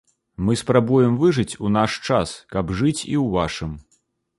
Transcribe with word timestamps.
Мы 0.47 0.55
спрабуем 0.61 1.13
выжыць 1.23 1.57
у 1.67 1.73
наш 1.77 2.01
час, 2.07 2.35
каб 2.57 2.77
жыць 2.81 2.99
і 2.99 2.99
ў 2.99 3.25
вашым. 3.41 3.81